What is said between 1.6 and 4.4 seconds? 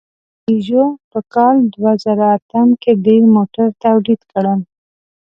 دوهزرهاتم کې ډېر موټر تولید